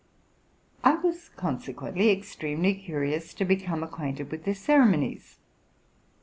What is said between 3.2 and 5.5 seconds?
to 'become acquainted with their ceremonies.